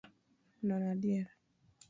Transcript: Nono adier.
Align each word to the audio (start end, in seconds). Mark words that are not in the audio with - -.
Nono 0.67 0.87
adier. 0.93 1.27